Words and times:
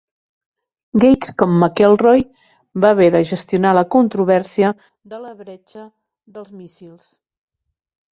Gates, 1.01 1.33
com 1.41 1.51
McElroy, 1.57 2.23
va 2.85 2.89
haver 2.95 3.09
de 3.15 3.21
gestionar 3.31 3.73
la 3.79 3.83
controvèrsia 3.97 4.71
de 5.13 5.21
la 5.27 5.35
"bretxa 5.43 5.85
dels 6.39 6.51
míssils". 6.63 7.07